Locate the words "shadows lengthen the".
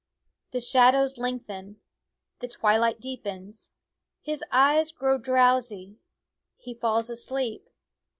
0.61-2.47